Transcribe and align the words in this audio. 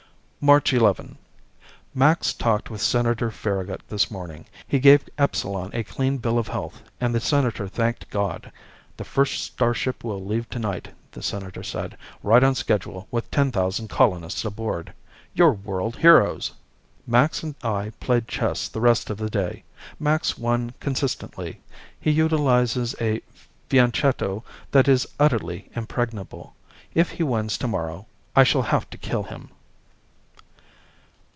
March 0.43 0.73
11 0.73 1.19
Max 1.93 2.33
talked 2.33 2.71
with 2.71 2.81
Senator 2.81 3.29
Farragut 3.29 3.81
this 3.89 4.09
morning. 4.09 4.47
He 4.67 4.79
gave 4.79 5.07
Epsilon 5.19 5.69
a 5.71 5.83
clean 5.83 6.17
bill 6.17 6.39
of 6.39 6.47
health 6.47 6.81
and 6.99 7.13
the 7.13 7.19
Senator 7.19 7.67
thanked 7.67 8.09
God. 8.09 8.51
"The 8.97 9.03
first 9.03 9.43
starship 9.43 10.03
will 10.03 10.25
leave 10.25 10.49
tonight," 10.49 10.87
the 11.11 11.21
Senator 11.21 11.61
said. 11.61 11.95
"Right 12.23 12.43
on 12.43 12.55
schedule, 12.55 13.05
with 13.11 13.29
ten 13.29 13.51
thousand 13.51 13.89
colonists 13.89 14.43
aboard. 14.43 14.93
You're 15.35 15.53
world 15.53 15.97
heroes!" 15.97 16.53
Max 17.05 17.43
and 17.43 17.53
I 17.61 17.91
played 17.99 18.27
chess 18.27 18.67
the 18.67 18.81
rest 18.81 19.11
of 19.11 19.17
the 19.19 19.29
day. 19.29 19.63
Max 19.99 20.39
won 20.39 20.73
consistently. 20.79 21.61
He 21.99 22.09
utilizes 22.09 22.95
a 22.99 23.21
fianchetto 23.69 24.43
that 24.71 24.87
is 24.87 25.05
utterly 25.19 25.69
impregnable. 25.75 26.55
If 26.95 27.11
he 27.11 27.21
wins 27.21 27.59
tomorrow, 27.59 28.07
I 28.35 28.43
shall 28.43 28.63
have 28.63 28.89
to 28.89 28.97
kill 28.97 29.21
him. 29.21 29.49